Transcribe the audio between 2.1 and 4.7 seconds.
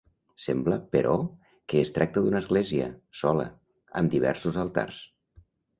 d'una església, sola, amb diversos